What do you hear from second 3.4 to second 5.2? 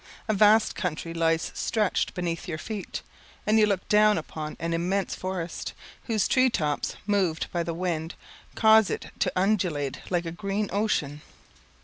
and you look down upon an immense